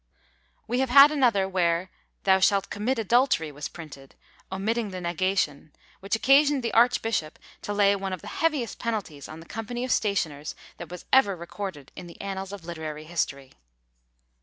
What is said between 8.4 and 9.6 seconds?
heaviest penalties on the